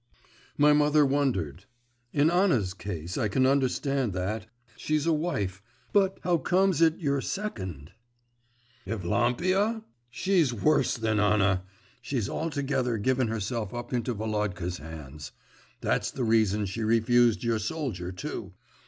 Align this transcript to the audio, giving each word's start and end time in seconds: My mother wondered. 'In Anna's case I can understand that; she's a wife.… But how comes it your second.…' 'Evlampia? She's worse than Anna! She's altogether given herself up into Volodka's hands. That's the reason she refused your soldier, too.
My 0.57 0.73
mother 0.73 1.05
wondered. 1.05 1.65
'In 2.11 2.31
Anna's 2.31 2.73
case 2.73 3.19
I 3.19 3.27
can 3.27 3.45
understand 3.45 4.13
that; 4.13 4.47
she's 4.75 5.05
a 5.05 5.13
wife.… 5.13 5.61
But 5.93 6.19
how 6.23 6.37
comes 6.39 6.81
it 6.81 6.97
your 6.97 7.21
second.…' 7.21 7.91
'Evlampia? 8.87 9.83
She's 10.09 10.55
worse 10.55 10.95
than 10.97 11.19
Anna! 11.19 11.65
She's 12.01 12.27
altogether 12.27 12.97
given 12.97 13.27
herself 13.27 13.75
up 13.75 13.93
into 13.93 14.15
Volodka's 14.15 14.77
hands. 14.77 15.33
That's 15.81 16.09
the 16.09 16.23
reason 16.23 16.65
she 16.65 16.81
refused 16.83 17.43
your 17.43 17.59
soldier, 17.59 18.11
too. 18.11 18.53